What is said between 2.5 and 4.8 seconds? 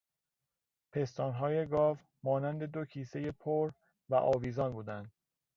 دو کیسهی پر و آویزان